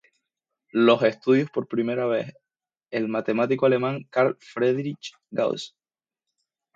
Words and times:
Los 0.73 1.03
estudió 1.03 1.45
por 1.53 1.67
primera 1.67 2.07
vez 2.07 2.33
el 2.89 3.07
matemático 3.07 3.67
alemán 3.67 4.05
Carl 4.09 4.35
Friedrich 4.39 5.11
Gauss. 5.29 5.75